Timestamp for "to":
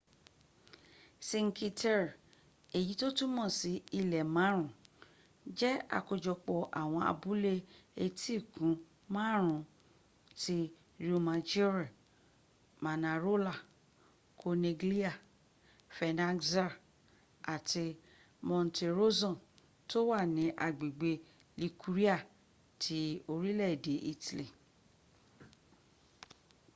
3.01-3.07